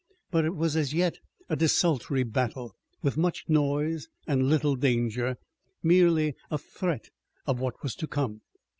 [0.31, 5.37] But it was as yet a desultory battle, with much noise and little danger,
[5.83, 7.11] merely a threat
[7.45, 8.41] of what was to come.